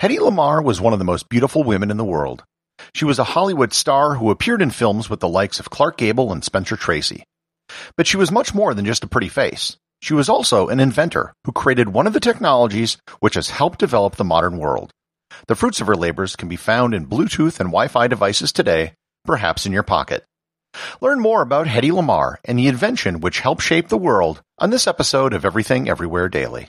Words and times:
Hedy 0.00 0.18
Lamarr 0.18 0.62
was 0.62 0.80
one 0.80 0.92
of 0.92 1.00
the 1.00 1.04
most 1.04 1.28
beautiful 1.28 1.64
women 1.64 1.90
in 1.90 1.96
the 1.96 2.04
world. 2.04 2.44
She 2.94 3.04
was 3.04 3.18
a 3.18 3.24
Hollywood 3.24 3.72
star 3.72 4.14
who 4.14 4.30
appeared 4.30 4.62
in 4.62 4.70
films 4.70 5.10
with 5.10 5.18
the 5.18 5.28
likes 5.28 5.58
of 5.58 5.70
Clark 5.70 5.96
Gable 5.96 6.30
and 6.30 6.44
Spencer 6.44 6.76
Tracy. 6.76 7.24
But 7.96 8.06
she 8.06 8.16
was 8.16 8.30
much 8.30 8.54
more 8.54 8.74
than 8.74 8.84
just 8.84 9.02
a 9.02 9.08
pretty 9.08 9.28
face. 9.28 9.76
She 10.00 10.14
was 10.14 10.28
also 10.28 10.68
an 10.68 10.78
inventor 10.78 11.34
who 11.44 11.50
created 11.50 11.88
one 11.88 12.06
of 12.06 12.12
the 12.12 12.20
technologies 12.20 12.96
which 13.18 13.34
has 13.34 13.50
helped 13.50 13.80
develop 13.80 14.14
the 14.14 14.22
modern 14.22 14.58
world. 14.58 14.92
The 15.48 15.56
fruits 15.56 15.80
of 15.80 15.88
her 15.88 15.96
labors 15.96 16.36
can 16.36 16.48
be 16.48 16.54
found 16.54 16.94
in 16.94 17.08
Bluetooth 17.08 17.58
and 17.58 17.70
Wi-Fi 17.70 18.06
devices 18.06 18.52
today, 18.52 18.92
perhaps 19.24 19.66
in 19.66 19.72
your 19.72 19.82
pocket. 19.82 20.22
Learn 21.00 21.18
more 21.18 21.42
about 21.42 21.66
Hedy 21.66 21.90
Lamarr 21.90 22.36
and 22.44 22.56
the 22.56 22.68
invention 22.68 23.18
which 23.18 23.40
helped 23.40 23.62
shape 23.62 23.88
the 23.88 23.98
world 23.98 24.42
on 24.60 24.70
this 24.70 24.86
episode 24.86 25.34
of 25.34 25.44
Everything 25.44 25.88
Everywhere 25.88 26.28
Daily. 26.28 26.68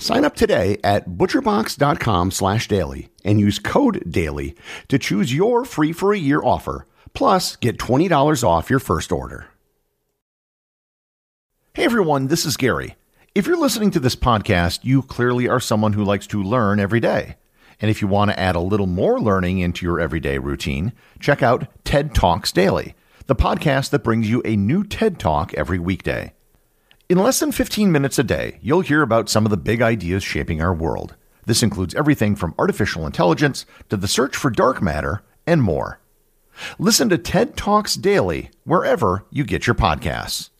Sign 0.00 0.24
up 0.24 0.36
today 0.36 0.78
at 0.84 1.08
butcherbox.com 1.08 2.30
slash 2.30 2.68
daily 2.68 3.08
and 3.24 3.40
use 3.40 3.58
code 3.58 4.04
DAILY 4.08 4.54
to 4.88 4.98
choose 4.98 5.34
your 5.34 5.64
free 5.64 5.92
for 5.92 6.12
a 6.12 6.18
year 6.18 6.40
offer, 6.42 6.86
plus 7.14 7.56
get 7.56 7.78
$20 7.78 8.44
off 8.44 8.70
your 8.70 8.78
first 8.78 9.10
order. 9.10 9.48
Hey 11.74 11.84
everyone, 11.84 12.28
this 12.28 12.46
is 12.46 12.56
Gary. 12.56 12.96
If 13.34 13.46
you're 13.46 13.56
listening 13.56 13.90
to 13.92 14.00
this 14.00 14.16
podcast, 14.16 14.80
you 14.82 15.02
clearly 15.02 15.48
are 15.48 15.60
someone 15.60 15.92
who 15.92 16.04
likes 16.04 16.26
to 16.28 16.42
learn 16.42 16.80
every 16.80 17.00
day. 17.00 17.36
And 17.80 17.90
if 17.90 18.00
you 18.00 18.08
want 18.08 18.30
to 18.30 18.38
add 18.38 18.56
a 18.56 18.60
little 18.60 18.86
more 18.86 19.20
learning 19.20 19.58
into 19.58 19.84
your 19.84 20.00
everyday 20.00 20.38
routine, 20.38 20.92
check 21.20 21.42
out 21.42 21.68
TED 21.84 22.14
Talks 22.14 22.50
Daily, 22.50 22.94
the 23.26 23.36
podcast 23.36 23.90
that 23.90 24.02
brings 24.02 24.28
you 24.28 24.42
a 24.44 24.56
new 24.56 24.82
TED 24.82 25.18
Talk 25.20 25.54
every 25.54 25.78
weekday. 25.78 26.32
In 27.08 27.16
less 27.16 27.40
than 27.40 27.52
15 27.52 27.90
minutes 27.90 28.18
a 28.18 28.22
day, 28.22 28.58
you'll 28.60 28.82
hear 28.82 29.00
about 29.00 29.30
some 29.30 29.46
of 29.46 29.50
the 29.50 29.56
big 29.56 29.80
ideas 29.80 30.22
shaping 30.22 30.60
our 30.60 30.74
world. 30.74 31.16
This 31.46 31.62
includes 31.62 31.94
everything 31.94 32.36
from 32.36 32.54
artificial 32.58 33.06
intelligence 33.06 33.64
to 33.88 33.96
the 33.96 34.06
search 34.06 34.36
for 34.36 34.50
dark 34.50 34.82
matter 34.82 35.22
and 35.46 35.62
more. 35.62 36.00
Listen 36.78 37.08
to 37.08 37.16
TED 37.16 37.56
Talks 37.56 37.94
daily 37.94 38.50
wherever 38.64 39.24
you 39.30 39.44
get 39.44 39.66
your 39.66 39.74
podcasts. 39.74 40.50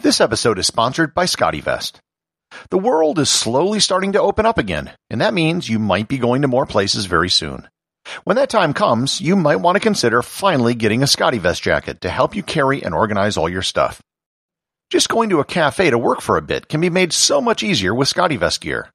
This 0.00 0.20
episode 0.20 0.58
is 0.58 0.66
sponsored 0.66 1.14
by 1.14 1.26
SCOTTeVEST. 1.26 2.00
The 2.70 2.78
world 2.78 3.20
is 3.20 3.28
slowly 3.28 3.78
starting 3.78 4.12
to 4.14 4.20
open 4.20 4.46
up 4.46 4.58
again, 4.58 4.90
and 5.10 5.20
that 5.20 5.32
means 5.32 5.68
you 5.68 5.78
might 5.78 6.08
be 6.08 6.18
going 6.18 6.42
to 6.42 6.48
more 6.48 6.66
places 6.66 7.06
very 7.06 7.30
soon. 7.30 7.68
When 8.24 8.34
that 8.34 8.50
time 8.50 8.74
comes, 8.74 9.20
you 9.20 9.36
might 9.36 9.56
want 9.56 9.76
to 9.76 9.80
consider 9.80 10.22
finally 10.22 10.74
getting 10.74 11.04
a 11.04 11.06
SCOTTeVEST 11.06 11.62
jacket 11.62 12.00
to 12.00 12.08
help 12.08 12.34
you 12.34 12.42
carry 12.42 12.82
and 12.82 12.92
organize 12.92 13.36
all 13.36 13.48
your 13.48 13.62
stuff. 13.62 14.00
Just 14.90 15.10
going 15.10 15.28
to 15.28 15.40
a 15.40 15.44
cafe 15.44 15.90
to 15.90 15.98
work 15.98 16.22
for 16.22 16.38
a 16.38 16.42
bit 16.42 16.66
can 16.66 16.80
be 16.80 16.88
made 16.88 17.12
so 17.12 17.42
much 17.42 17.62
easier 17.62 17.94
with 17.94 18.08
SCOTTeVEST 18.08 18.62
gear. 18.62 18.88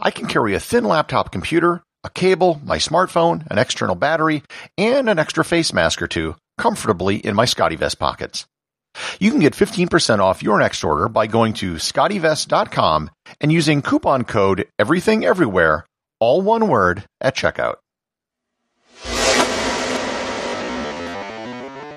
I 0.00 0.10
can 0.10 0.28
carry 0.28 0.54
a 0.54 0.60
thin 0.60 0.84
laptop 0.84 1.30
computer, 1.30 1.82
a 2.04 2.08
cable, 2.08 2.58
my 2.64 2.78
smartphone, 2.78 3.46
an 3.50 3.58
external 3.58 3.96
battery, 3.96 4.42
and 4.78 5.10
an 5.10 5.18
extra 5.18 5.44
face 5.44 5.74
mask 5.74 6.00
or 6.00 6.06
two 6.06 6.36
comfortably 6.56 7.16
in 7.16 7.34
my 7.34 7.44
SCOTTeVEST 7.44 7.98
pockets. 7.98 8.46
You 9.20 9.30
can 9.30 9.40
get 9.40 9.52
15% 9.52 10.20
off 10.20 10.42
your 10.42 10.58
next 10.58 10.82
order 10.82 11.06
by 11.06 11.26
going 11.26 11.52
to 11.54 11.74
scottevest.com 11.74 13.10
and 13.42 13.52
using 13.52 13.82
coupon 13.82 14.24
code 14.24 14.66
everything 14.78 15.26
everywhere, 15.26 15.84
all 16.18 16.40
one 16.40 16.66
word, 16.66 17.04
at 17.20 17.36
checkout. 17.36 17.74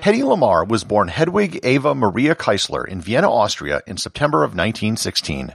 Hedy 0.02 0.22
Lamarr 0.22 0.66
was 0.66 0.82
born 0.82 1.08
Hedwig 1.08 1.60
Eva 1.62 1.94
Maria 1.94 2.34
Kiesler 2.34 2.88
in 2.88 3.02
Vienna, 3.02 3.30
Austria 3.30 3.82
in 3.86 3.98
September 3.98 4.38
of 4.38 4.52
1916. 4.52 5.54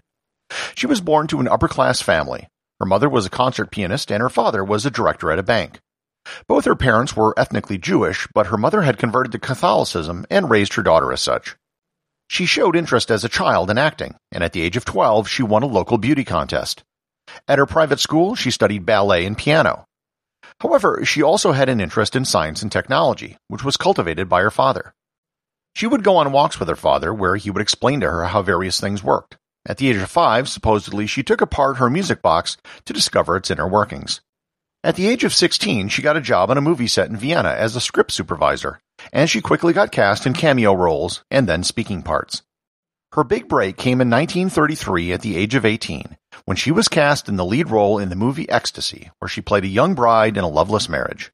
She 0.75 0.85
was 0.85 1.01
born 1.01 1.25
to 1.27 1.39
an 1.39 1.47
upper-class 1.47 2.03
family. 2.03 2.47
Her 2.79 2.85
mother 2.85 3.09
was 3.09 3.25
a 3.25 3.31
concert 3.31 3.71
pianist 3.71 4.11
and 4.11 4.21
her 4.21 4.29
father 4.29 4.63
was 4.63 4.85
a 4.85 4.91
director 4.91 5.31
at 5.31 5.39
a 5.39 5.43
bank. 5.43 5.79
Both 6.47 6.65
her 6.65 6.75
parents 6.75 7.15
were 7.15 7.33
ethnically 7.39 7.79
Jewish, 7.79 8.27
but 8.35 8.47
her 8.47 8.57
mother 8.57 8.83
had 8.83 8.99
converted 8.99 9.31
to 9.31 9.39
Catholicism 9.39 10.27
and 10.29 10.49
raised 10.49 10.75
her 10.75 10.83
daughter 10.83 11.11
as 11.11 11.21
such. 11.21 11.55
She 12.27 12.45
showed 12.45 12.75
interest 12.75 13.09
as 13.09 13.23
a 13.23 13.29
child 13.29 13.71
in 13.71 13.79
acting, 13.79 14.15
and 14.31 14.43
at 14.43 14.53
the 14.53 14.61
age 14.61 14.77
of 14.77 14.85
12 14.85 15.27
she 15.27 15.41
won 15.41 15.63
a 15.63 15.67
local 15.67 15.97
beauty 15.97 16.23
contest. 16.23 16.83
At 17.47 17.57
her 17.57 17.65
private 17.65 17.99
school, 17.99 18.35
she 18.35 18.51
studied 18.51 18.85
ballet 18.85 19.25
and 19.25 19.35
piano. 19.35 19.85
However, 20.61 21.03
she 21.03 21.21
also 21.21 21.51
had 21.51 21.69
an 21.69 21.81
interest 21.81 22.15
in 22.15 22.25
science 22.25 22.61
and 22.61 22.71
technology, 22.71 23.37
which 23.47 23.63
was 23.63 23.77
cultivated 23.77 24.29
by 24.29 24.41
her 24.41 24.51
father. 24.51 24.93
She 25.75 25.87
would 25.87 26.03
go 26.03 26.17
on 26.17 26.31
walks 26.31 26.59
with 26.59 26.69
her 26.69 26.75
father 26.75 27.13
where 27.13 27.35
he 27.35 27.51
would 27.51 27.61
explain 27.61 27.99
to 27.99 28.09
her 28.09 28.25
how 28.25 28.41
various 28.41 28.79
things 28.79 29.03
worked. 29.03 29.37
At 29.67 29.77
the 29.77 29.89
age 29.89 29.97
of 29.97 30.09
five, 30.09 30.47
supposedly, 30.47 31.07
she 31.07 31.23
took 31.23 31.41
apart 31.41 31.77
her 31.77 31.89
music 31.89 32.21
box 32.21 32.57
to 32.85 32.93
discover 32.93 33.35
its 33.35 33.51
inner 33.51 33.67
workings. 33.67 34.21
At 34.83 34.95
the 34.95 35.07
age 35.07 35.23
of 35.23 35.33
16, 35.33 35.89
she 35.89 36.03
got 36.03 36.15
a 36.15 36.21
job 36.21 36.51
on 36.51 36.57
a 36.57 36.61
movie 36.61 36.87
set 36.87 37.09
in 37.09 37.17
Vienna 37.17 37.49
as 37.49 37.75
a 37.75 37.81
script 37.81 38.11
supervisor, 38.11 38.79
and 39.11 39.29
she 39.29 39.41
quickly 39.41 39.73
got 39.73 39.91
cast 39.91 40.27
in 40.27 40.33
cameo 40.33 40.73
roles 40.73 41.23
and 41.31 41.49
then 41.49 41.63
speaking 41.63 42.03
parts. 42.03 42.43
Her 43.15 43.23
big 43.23 43.47
break 43.47 43.77
came 43.77 44.01
in 44.01 44.09
1933 44.09 45.13
at 45.13 45.21
the 45.21 45.37
age 45.37 45.55
of 45.55 45.63
18, 45.63 46.17
when 46.43 46.57
she 46.57 46.69
was 46.69 46.89
cast 46.89 47.29
in 47.29 47.37
the 47.37 47.45
lead 47.45 47.69
role 47.69 47.97
in 47.97 48.09
the 48.09 48.15
movie 48.15 48.49
Ecstasy, 48.49 49.09
where 49.19 49.29
she 49.29 49.39
played 49.39 49.63
a 49.63 49.69
young 49.69 49.95
bride 49.95 50.35
in 50.35 50.43
a 50.43 50.49
loveless 50.49 50.89
marriage. 50.89 51.31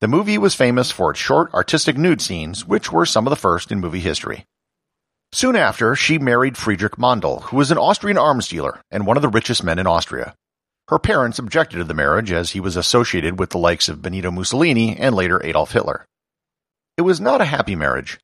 The 0.00 0.08
movie 0.08 0.38
was 0.38 0.54
famous 0.54 0.90
for 0.90 1.10
its 1.10 1.20
short 1.20 1.52
artistic 1.52 1.98
nude 1.98 2.22
scenes, 2.22 2.64
which 2.64 2.90
were 2.90 3.04
some 3.04 3.26
of 3.26 3.30
the 3.30 3.36
first 3.36 3.70
in 3.70 3.80
movie 3.80 4.00
history. 4.00 4.46
Soon 5.30 5.56
after, 5.56 5.94
she 5.94 6.18
married 6.18 6.56
Friedrich 6.56 6.96
Mandl, 6.96 7.42
who 7.42 7.58
was 7.58 7.70
an 7.70 7.76
Austrian 7.76 8.16
arms 8.16 8.48
dealer 8.48 8.80
and 8.90 9.06
one 9.06 9.18
of 9.18 9.22
the 9.22 9.28
richest 9.28 9.62
men 9.62 9.78
in 9.78 9.86
Austria. 9.86 10.34
Her 10.88 10.98
parents 10.98 11.38
objected 11.38 11.76
to 11.76 11.84
the 11.84 11.92
marriage 11.92 12.32
as 12.32 12.52
he 12.52 12.60
was 12.60 12.76
associated 12.76 13.38
with 13.38 13.50
the 13.50 13.58
likes 13.58 13.90
of 13.90 14.00
Benito 14.00 14.30
Mussolini 14.30 14.96
and 14.96 15.14
later 15.14 15.44
Adolf 15.44 15.72
Hitler. 15.72 16.06
It 16.96 17.02
was 17.02 17.20
not 17.20 17.42
a 17.42 17.44
happy 17.44 17.76
marriage. 17.76 18.18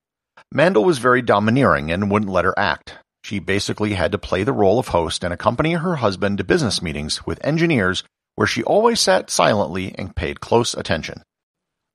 Mandl 0.55 0.85
was 0.85 0.99
very 0.99 1.23
domineering 1.23 1.91
and 1.91 2.11
wouldn't 2.11 2.31
let 2.31 2.45
her 2.45 2.59
act. 2.59 2.95
She 3.25 3.39
basically 3.41 3.95
had 3.95 4.13
to 4.13 4.19
play 4.19 4.45
the 4.45 4.53
role 4.53 4.79
of 4.79 4.89
host 4.89 5.25
and 5.25 5.35
accompany 5.35 5.73
her 5.73 5.97
husband 5.97 6.39
to 6.39 6.45
business 6.45 6.81
meetings 6.81 7.27
with 7.27 7.45
engineers 7.45 8.05
where 8.37 8.47
she 8.47 8.63
always 8.63 9.01
sat 9.01 9.31
silently 9.31 9.95
and 9.99 10.15
paid 10.15 10.41
close 10.41 10.75
attention. 10.75 11.23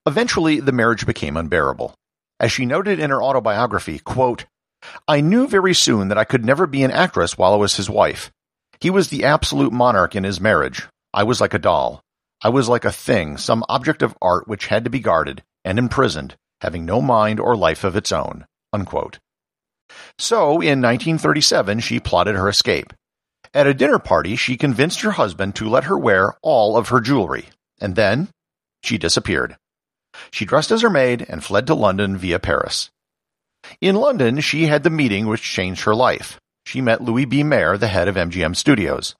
Eventually, 0.05 0.59
the 0.59 0.71
marriage 0.71 1.05
became 1.05 1.37
unbearable. 1.37 1.93
As 2.39 2.51
she 2.51 2.65
noted 2.65 2.99
in 2.99 3.11
her 3.11 3.23
autobiography, 3.23 3.99
quote, 3.99 4.45
I 5.07 5.21
knew 5.21 5.47
very 5.47 5.73
soon 5.73 6.07
that 6.09 6.17
I 6.17 6.23
could 6.23 6.43
never 6.43 6.67
be 6.67 6.83
an 6.83 6.91
actress 6.91 7.37
while 7.37 7.53
I 7.53 7.57
was 7.57 7.77
his 7.77 7.89
wife. 7.89 8.31
He 8.79 8.89
was 8.89 9.09
the 9.09 9.23
absolute 9.25 9.71
monarch 9.71 10.15
in 10.15 10.23
his 10.23 10.41
marriage. 10.41 10.87
I 11.13 11.23
was 11.23 11.39
like 11.39 11.53
a 11.53 11.59
doll. 11.59 12.01
I 12.41 12.49
was 12.49 12.67
like 12.67 12.83
a 12.83 12.91
thing, 12.91 13.37
some 13.37 13.63
object 13.69 14.01
of 14.01 14.17
art 14.21 14.47
which 14.47 14.67
had 14.67 14.83
to 14.83 14.89
be 14.89 14.99
guarded 14.99 15.43
and 15.63 15.77
imprisoned 15.77 16.35
having 16.61 16.85
no 16.85 17.01
mind 17.01 17.39
or 17.39 17.55
life 17.55 17.83
of 17.83 17.95
its 17.95 18.11
own. 18.11 18.45
Unquote. 18.71 19.19
So, 20.17 20.61
in 20.61 20.81
1937, 20.81 21.79
she 21.79 21.99
plotted 21.99 22.35
her 22.35 22.47
escape. 22.47 22.93
At 23.53 23.67
a 23.67 23.73
dinner 23.73 23.99
party, 23.99 24.35
she 24.35 24.55
convinced 24.55 25.01
her 25.01 25.11
husband 25.11 25.55
to 25.55 25.69
let 25.69 25.85
her 25.85 25.97
wear 25.97 26.35
all 26.41 26.77
of 26.77 26.87
her 26.87 27.01
jewelry, 27.01 27.49
and 27.81 27.95
then 27.95 28.29
she 28.83 28.97
disappeared. 28.97 29.57
She 30.31 30.45
dressed 30.45 30.71
as 30.71 30.81
her 30.81 30.89
maid 30.89 31.25
and 31.27 31.43
fled 31.43 31.67
to 31.67 31.73
London 31.73 32.17
via 32.17 32.39
Paris. 32.39 32.89
In 33.79 33.95
London, 33.95 34.39
she 34.39 34.67
had 34.67 34.83
the 34.83 34.89
meeting 34.89 35.27
which 35.27 35.41
changed 35.41 35.83
her 35.83 35.95
life. 35.95 36.39
She 36.65 36.81
met 36.81 37.01
Louis 37.01 37.25
B. 37.25 37.43
Mayer, 37.43 37.77
the 37.77 37.87
head 37.87 38.07
of 38.07 38.15
MGM 38.15 38.55
Studios. 38.55 39.15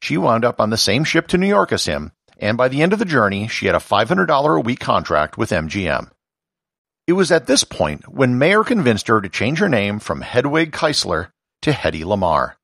She 0.00 0.16
wound 0.16 0.44
up 0.44 0.60
on 0.60 0.70
the 0.70 0.76
same 0.76 1.04
ship 1.04 1.26
to 1.28 1.38
New 1.38 1.46
York 1.46 1.72
as 1.72 1.86
him, 1.86 2.12
and 2.38 2.56
by 2.56 2.68
the 2.68 2.82
end 2.82 2.92
of 2.92 2.98
the 2.98 3.04
journey, 3.04 3.48
she 3.48 3.66
had 3.66 3.74
a 3.74 3.78
$500 3.78 4.56
a 4.56 4.60
week 4.60 4.80
contract 4.80 5.38
with 5.38 5.50
MGM. 5.50 6.10
It 7.06 7.12
was 7.12 7.30
at 7.30 7.46
this 7.46 7.64
point 7.64 8.08
when 8.08 8.38
Mayer 8.38 8.64
convinced 8.64 9.08
her 9.08 9.20
to 9.20 9.28
change 9.28 9.58
her 9.58 9.68
name 9.68 9.98
from 9.98 10.22
Hedwig 10.22 10.72
Kiesler 10.72 11.28
to 11.60 11.72
Hedy 11.72 12.02
Lamarr. 12.02 12.54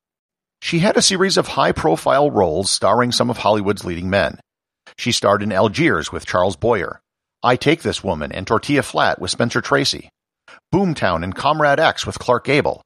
She 0.63 0.79
had 0.79 0.97
a 0.97 1.03
series 1.03 1.37
of 1.37 1.49
high 1.49 1.73
profile 1.73 2.31
roles 2.31 2.71
starring 2.71 3.13
some 3.13 3.29
of 3.29 3.39
Hollywood's 3.39 3.85
leading 3.85 4.09
men. 4.09 4.41
She 4.97 5.13
starred 5.13 5.43
in 5.43 5.53
Algiers 5.53 6.11
with 6.11 6.25
Charles 6.25 6.57
Boyer, 6.57 7.01
I 7.43 7.57
Take 7.57 7.83
This 7.83 8.03
Woman 8.03 8.33
and 8.33 8.47
Tortilla 8.47 8.83
Flat 8.83 9.21
with 9.21 9.31
Spencer 9.31 9.61
Tracy, 9.61 10.09
Boomtown 10.73 11.23
and 11.23 11.35
Comrade 11.35 11.81
X 11.81 12.07
with 12.07 12.19
Clark 12.19 12.45
Gable, 12.45 12.81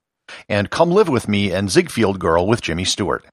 and 0.48 0.70
Come 0.70 0.90
Live 0.90 1.08
With 1.08 1.28
Me 1.28 1.52
and 1.52 1.70
Ziegfeld 1.70 2.18
Girl 2.18 2.48
with 2.48 2.62
Jimmy 2.62 2.84
Stewart. 2.84 3.24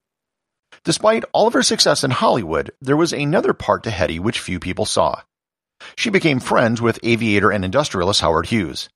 Despite 0.83 1.25
all 1.33 1.47
of 1.47 1.53
her 1.53 1.63
success 1.63 2.03
in 2.03 2.12
Hollywood, 2.12 2.71
there 2.81 2.97
was 2.97 3.13
another 3.13 3.53
part 3.53 3.83
to 3.83 3.89
Hedy 3.89 4.19
which 4.19 4.39
few 4.39 4.59
people 4.59 4.85
saw. 4.85 5.21
She 5.95 6.10
became 6.10 6.39
friends 6.39 6.81
with 6.81 7.00
aviator 7.04 7.51
and 7.51 7.66
industrialist 7.66 8.22
Howard 8.22 8.48
Hughes. 8.48 8.89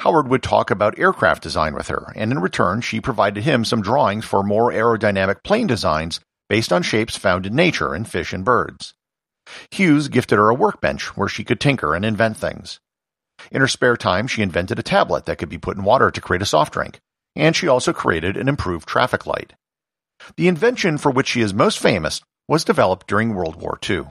Howard 0.00 0.28
would 0.28 0.42
talk 0.42 0.70
about 0.70 0.98
aircraft 0.98 1.42
design 1.42 1.74
with 1.74 1.88
her, 1.88 2.12
and 2.16 2.32
in 2.32 2.40
return, 2.40 2.80
she 2.80 3.00
provided 3.00 3.44
him 3.44 3.64
some 3.64 3.82
drawings 3.82 4.24
for 4.24 4.42
more 4.42 4.72
aerodynamic 4.72 5.44
plane 5.44 5.66
designs 5.66 6.20
based 6.48 6.72
on 6.72 6.82
shapes 6.82 7.16
found 7.16 7.46
in 7.46 7.54
nature 7.54 7.94
in 7.94 8.04
fish 8.04 8.32
and 8.32 8.44
birds. 8.44 8.94
Hughes 9.70 10.08
gifted 10.08 10.38
her 10.38 10.48
a 10.48 10.54
workbench 10.54 11.16
where 11.16 11.28
she 11.28 11.44
could 11.44 11.60
tinker 11.60 11.94
and 11.94 12.04
invent 12.04 12.36
things. 12.36 12.80
In 13.50 13.60
her 13.60 13.68
spare 13.68 13.96
time, 13.96 14.26
she 14.26 14.42
invented 14.42 14.78
a 14.78 14.82
tablet 14.82 15.26
that 15.26 15.38
could 15.38 15.48
be 15.48 15.58
put 15.58 15.76
in 15.76 15.84
water 15.84 16.10
to 16.10 16.20
create 16.20 16.42
a 16.42 16.46
soft 16.46 16.72
drink, 16.72 17.00
and 17.34 17.56
she 17.56 17.68
also 17.68 17.92
created 17.92 18.36
an 18.36 18.48
improved 18.48 18.88
traffic 18.88 19.26
light. 19.26 19.54
The 20.36 20.48
invention 20.48 20.98
for 20.98 21.10
which 21.10 21.28
she 21.28 21.40
is 21.40 21.54
most 21.54 21.78
famous 21.78 22.20
was 22.48 22.64
developed 22.64 23.06
during 23.06 23.34
World 23.34 23.56
War 23.56 23.78
II. 23.88 24.06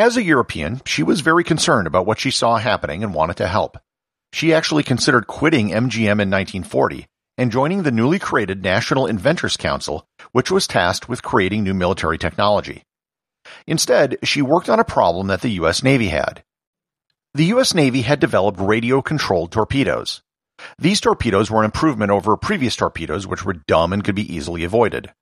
As 0.00 0.16
a 0.16 0.22
European, 0.22 0.80
she 0.86 1.02
was 1.02 1.20
very 1.20 1.44
concerned 1.44 1.86
about 1.86 2.06
what 2.06 2.18
she 2.18 2.30
saw 2.30 2.56
happening 2.56 3.04
and 3.04 3.12
wanted 3.12 3.36
to 3.36 3.46
help. 3.46 3.76
She 4.32 4.54
actually 4.54 4.82
considered 4.82 5.26
quitting 5.26 5.68
MGM 5.68 6.22
in 6.22 6.30
1940 6.30 7.06
and 7.36 7.52
joining 7.52 7.82
the 7.82 7.90
newly 7.90 8.18
created 8.18 8.62
National 8.62 9.06
Inventors 9.06 9.58
Council, 9.58 10.06
which 10.32 10.50
was 10.50 10.66
tasked 10.66 11.10
with 11.10 11.22
creating 11.22 11.64
new 11.64 11.74
military 11.74 12.16
technology. 12.16 12.82
Instead, 13.66 14.16
she 14.22 14.40
worked 14.40 14.70
on 14.70 14.80
a 14.80 14.84
problem 14.84 15.26
that 15.26 15.42
the 15.42 15.56
U.S. 15.60 15.82
Navy 15.82 16.08
had. 16.08 16.44
The 17.34 17.52
U.S. 17.56 17.74
Navy 17.74 18.00
had 18.00 18.20
developed 18.20 18.58
radio-controlled 18.58 19.52
torpedoes. 19.52 20.22
These 20.78 21.02
torpedoes 21.02 21.50
were 21.50 21.58
an 21.58 21.66
improvement 21.66 22.10
over 22.10 22.38
previous 22.38 22.74
torpedoes 22.74 23.26
which 23.26 23.44
were 23.44 23.60
dumb 23.68 23.92
and 23.92 24.02
could 24.02 24.14
be 24.14 24.34
easily 24.34 24.64
avoided. 24.64 25.12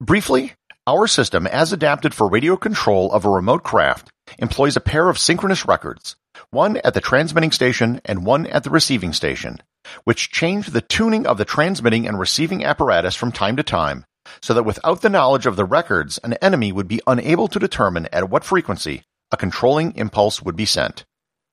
Briefly, 0.00 0.54
our 0.86 1.06
system, 1.06 1.46
as 1.46 1.72
adapted 1.72 2.12
for 2.12 2.28
radio 2.28 2.56
control 2.56 3.12
of 3.12 3.24
a 3.24 3.30
remote 3.30 3.62
craft, 3.62 4.10
employs 4.38 4.76
a 4.76 4.80
pair 4.80 5.08
of 5.08 5.18
synchronous 5.18 5.66
records, 5.66 6.16
one 6.50 6.76
at 6.78 6.94
the 6.94 7.00
transmitting 7.00 7.52
station 7.52 8.00
and 8.04 8.26
one 8.26 8.46
at 8.46 8.64
the 8.64 8.70
receiving 8.70 9.12
station, 9.12 9.58
which 10.04 10.30
change 10.30 10.68
the 10.68 10.80
tuning 10.80 11.26
of 11.26 11.38
the 11.38 11.44
transmitting 11.44 12.06
and 12.06 12.18
receiving 12.18 12.64
apparatus 12.64 13.14
from 13.14 13.30
time 13.30 13.56
to 13.56 13.62
time, 13.62 14.04
so 14.40 14.54
that 14.54 14.64
without 14.64 15.02
the 15.02 15.10
knowledge 15.10 15.46
of 15.46 15.56
the 15.56 15.64
records, 15.64 16.18
an 16.18 16.32
enemy 16.34 16.72
would 16.72 16.88
be 16.88 17.00
unable 17.06 17.48
to 17.48 17.58
determine 17.58 18.08
at 18.12 18.28
what 18.28 18.44
frequency 18.44 19.02
a 19.30 19.36
controlling 19.36 19.94
impulse 19.96 20.42
would 20.42 20.56
be 20.56 20.66
sent. 20.66 21.04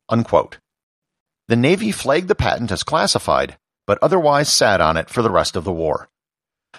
Unquote. 0.10 0.58
The 1.48 1.56
Navy 1.56 1.92
flagged 1.92 2.28
the 2.28 2.36
patent 2.36 2.72
as 2.72 2.84
classified, 2.84 3.58
but 3.86 4.00
otherwise 4.02 4.50
sat 4.50 4.82
on 4.82 4.98
it 4.98 5.10
for 5.10 5.22
the 5.22 5.32
rest 5.32 5.56
of 5.56 5.64
the 5.64 5.72
war. 5.72 6.10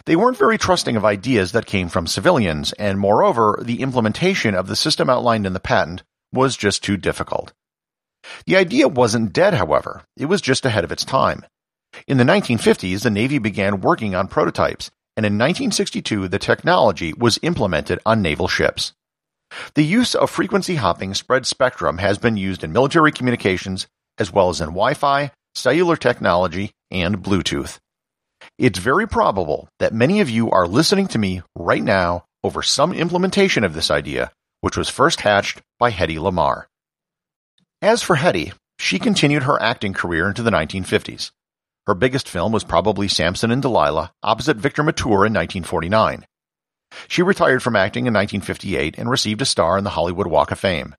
They 0.06 0.16
weren't 0.16 0.38
very 0.38 0.58
trusting 0.58 0.96
of 0.96 1.04
ideas 1.04 1.52
that 1.52 1.66
came 1.66 1.88
from 1.88 2.06
civilians, 2.06 2.72
and 2.74 2.98
moreover, 2.98 3.58
the 3.62 3.82
implementation 3.82 4.54
of 4.54 4.66
the 4.66 4.76
system 4.76 5.10
outlined 5.10 5.46
in 5.46 5.52
the 5.52 5.60
patent 5.60 6.02
was 6.32 6.56
just 6.56 6.82
too 6.82 6.96
difficult. 6.96 7.52
The 8.46 8.56
idea 8.56 8.88
wasn't 8.88 9.32
dead, 9.32 9.54
however, 9.54 10.02
it 10.16 10.26
was 10.26 10.40
just 10.40 10.66
ahead 10.66 10.84
of 10.84 10.92
its 10.92 11.04
time. 11.04 11.44
In 12.06 12.18
the 12.18 12.24
1950s, 12.24 13.02
the 13.02 13.10
Navy 13.10 13.38
began 13.38 13.80
working 13.80 14.14
on 14.14 14.28
prototypes, 14.28 14.90
and 15.16 15.26
in 15.26 15.34
1962 15.34 16.28
the 16.28 16.38
technology 16.38 17.12
was 17.12 17.38
implemented 17.42 17.98
on 18.06 18.22
naval 18.22 18.48
ships. 18.48 18.92
The 19.74 19.84
use 19.84 20.14
of 20.14 20.30
frequency 20.30 20.76
hopping 20.76 21.14
spread 21.14 21.46
spectrum 21.46 21.98
has 21.98 22.18
been 22.18 22.36
used 22.36 22.62
in 22.62 22.72
military 22.72 23.10
communications 23.10 23.88
as 24.18 24.32
well 24.32 24.50
as 24.50 24.60
in 24.60 24.68
Wi-Fi, 24.68 25.32
cellular 25.54 25.96
technology, 25.96 26.72
and 26.90 27.22
Bluetooth. 27.22 27.78
It's 28.58 28.78
very 28.78 29.08
probable 29.08 29.68
that 29.78 29.94
many 29.94 30.20
of 30.20 30.28
you 30.28 30.50
are 30.50 30.66
listening 30.66 31.08
to 31.08 31.18
me 31.18 31.42
right 31.54 31.82
now 31.82 32.24
over 32.42 32.62
some 32.62 32.92
implementation 32.92 33.64
of 33.64 33.74
this 33.74 33.90
idea, 33.90 34.32
which 34.60 34.76
was 34.76 34.88
first 34.88 35.20
hatched 35.20 35.62
by 35.78 35.90
Hedy 35.90 36.18
Lamarr. 36.18 36.64
As 37.82 38.02
for 38.02 38.16
Hedy, 38.16 38.52
she 38.78 38.98
continued 38.98 39.44
her 39.44 39.60
acting 39.60 39.92
career 39.92 40.28
into 40.28 40.42
the 40.42 40.50
1950s. 40.50 41.30
Her 41.86 41.94
biggest 41.94 42.28
film 42.28 42.52
was 42.52 42.64
probably 42.64 43.08
Samson 43.08 43.50
and 43.50 43.62
Delilah, 43.62 44.12
opposite 44.22 44.58
Victor 44.58 44.82
Mature 44.82 45.26
in 45.26 45.32
1949. 45.32 46.26
She 47.08 47.22
retired 47.22 47.62
from 47.62 47.76
acting 47.76 48.06
in 48.06 48.14
1958 48.14 48.98
and 48.98 49.10
received 49.10 49.42
a 49.42 49.46
star 49.46 49.78
in 49.78 49.84
the 49.84 49.90
Hollywood 49.90 50.26
Walk 50.26 50.50
of 50.50 50.58
Fame. 50.58 50.94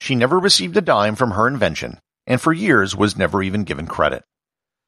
She 0.00 0.14
never 0.14 0.38
received 0.38 0.76
a 0.76 0.80
dime 0.80 1.14
from 1.14 1.32
her 1.32 1.46
invention, 1.46 2.00
and 2.26 2.40
for 2.40 2.52
years 2.52 2.96
was 2.96 3.16
never 3.16 3.42
even 3.42 3.64
given 3.64 3.86
credit. 3.86 4.24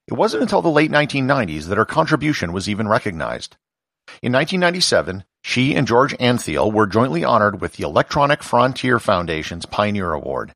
It 0.06 0.14
wasn't 0.14 0.42
until 0.42 0.62
the 0.62 0.68
late 0.68 0.90
1990s 0.90 1.64
that 1.64 1.78
her 1.78 1.84
contribution 1.84 2.52
was 2.52 2.68
even 2.68 2.88
recognized. 2.88 3.56
In 4.22 4.32
1997, 4.32 5.24
she 5.42 5.74
and 5.74 5.86
George 5.86 6.16
Antheil 6.18 6.70
were 6.70 6.86
jointly 6.86 7.24
honored 7.24 7.60
with 7.60 7.74
the 7.74 7.84
Electronic 7.84 8.42
Frontier 8.42 8.98
Foundation's 8.98 9.66
Pioneer 9.66 10.12
Award. 10.12 10.52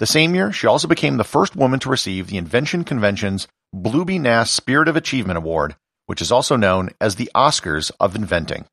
The 0.00 0.06
same 0.06 0.34
year, 0.34 0.50
she 0.50 0.66
also 0.66 0.88
became 0.88 1.16
the 1.16 1.24
first 1.24 1.54
woman 1.54 1.78
to 1.80 1.88
receive 1.88 2.26
the 2.26 2.36
Invention 2.36 2.82
Convention's 2.82 3.46
Bulbie 3.72 4.18
Gnass 4.18 4.50
Spirit 4.50 4.88
of 4.88 4.96
Achievement 4.96 5.38
Award, 5.38 5.76
which 6.06 6.20
is 6.20 6.32
also 6.32 6.56
known 6.56 6.90
as 7.00 7.14
the 7.14 7.30
Oscars 7.34 7.92
of 8.00 8.16
Inventing. 8.16 8.66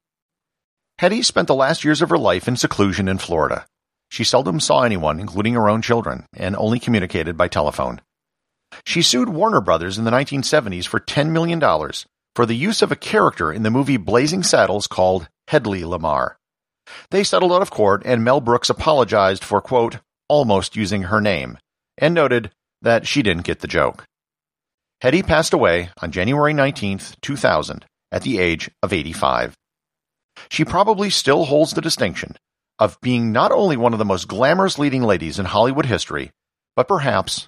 Hedy 1.00 1.24
spent 1.24 1.48
the 1.48 1.56
last 1.56 1.84
years 1.84 2.02
of 2.02 2.10
her 2.10 2.18
life 2.18 2.48
in 2.48 2.58
seclusion 2.58 3.08
in 3.08 3.18
Florida. 3.20 3.66
She 4.10 4.24
seldom 4.24 4.60
saw 4.60 4.82
anyone, 4.82 5.20
including 5.20 5.54
her 5.54 5.70
own 5.70 5.82
children, 5.82 6.26
and 6.34 6.56
only 6.56 6.80
communicated 6.80 7.38
by 7.38 7.48
telephone. 7.48 8.02
She 8.86 9.02
sued 9.02 9.30
Warner 9.30 9.62
Brothers 9.62 9.98
in 9.98 10.04
the 10.04 10.12
1970s 10.12 10.86
for 10.86 11.00
$10 11.00 11.30
million 11.30 11.60
for 12.36 12.46
the 12.46 12.56
use 12.56 12.82
of 12.82 12.92
a 12.92 12.96
character 12.96 13.52
in 13.52 13.64
the 13.64 13.72
movie 13.72 13.98
Blazing 13.98 14.44
Saddles 14.44 14.88
called 14.88 15.28
Hedley 15.48 15.82
Lamarr. 15.82 16.36
They 17.10 17.24
settled 17.24 17.52
out 17.52 17.62
of 17.62 17.72
court, 17.72 18.02
and 18.06 18.24
Mel 18.24 18.42
Brooks 18.42 18.70
apologized 18.70 19.44
for, 19.44 19.62
quote, 19.62 19.98
almost 20.28 20.76
using 20.76 21.04
her 21.04 21.22
name, 21.22 21.58
and 21.98 22.14
noted 22.14 22.52
that 22.82 23.08
she 23.08 23.22
didn't 23.22 23.46
get 23.46 23.60
the 23.60 23.68
joke. 23.68 24.06
Hedy 25.04 25.26
passed 25.26 25.54
away 25.54 25.90
on 26.02 26.12
January 26.12 26.54
19, 26.54 27.00
2000, 27.22 27.86
at 28.12 28.22
the 28.24 28.40
age 28.40 28.70
of 28.84 28.94
85. 28.94 29.56
She 30.50 30.66
probably 30.66 31.10
still 31.10 31.46
holds 31.46 31.74
the 31.74 31.82
distinction 31.82 32.36
of 32.80 33.00
being 33.02 33.32
not 33.32 33.52
only 33.52 33.78
one 33.78 33.94
of 33.94 34.00
the 34.00 34.06
most 34.06 34.28
glamorous 34.28 34.80
leading 34.80 35.04
ladies 35.04 35.40
in 35.40 35.46
Hollywood 35.46 35.86
history, 35.86 36.32
but 36.76 36.88
perhaps 36.88 37.48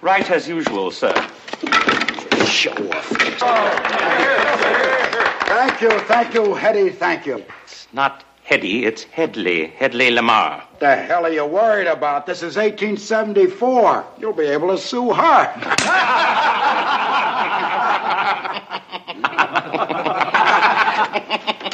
Right 0.00 0.30
as 0.30 0.46
usual, 0.48 0.92
sir. 0.92 1.12
Show 2.46 2.70
off. 2.70 3.06
Thank 5.48 5.80
you, 5.80 5.90
thank 6.06 6.34
you, 6.34 6.42
Hedy, 6.54 6.94
thank 6.94 7.26
you. 7.26 7.44
It's 7.64 7.88
not 7.92 8.24
Hedy, 8.48 8.84
it's 8.84 9.02
Hedley, 9.02 9.66
Hedley 9.66 10.10
Lamarr. 10.10 10.62
The 10.78 10.94
hell 10.94 11.24
are 11.26 11.32
you 11.32 11.44
worried 11.44 11.88
about? 11.88 12.26
This 12.26 12.38
is 12.44 12.56
1874. 12.56 14.04
You'll 14.20 14.32
be 14.32 14.46
able 14.46 14.68
to 14.68 14.78
sue 14.78 15.12
her. 15.12 15.52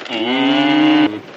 mm. 0.08 1.33